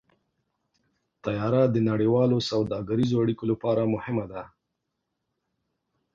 [1.23, 4.43] طیاره د نړیوالو سوداګریزو اړیکو لپاره مهمه ده.